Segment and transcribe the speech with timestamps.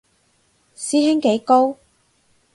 [0.73, 1.77] 師兄幾高